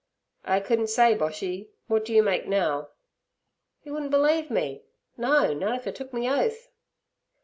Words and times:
'I 0.45 0.61
couldn't 0.61 0.87
say, 0.89 1.13
Boshy. 1.15 1.69
What 1.85 2.05
do 2.05 2.11
you 2.11 2.23
make 2.23 2.47
now?' 2.47 2.89
'Yer 3.83 3.93
wouldn't 3.93 4.09
believe 4.09 4.49
me, 4.49 4.81
no, 5.15 5.53
nut 5.53 5.75
if 5.81 5.87
I 5.87 5.91
took 5.91 6.11
me 6.11 6.27
oath.' 6.27 6.69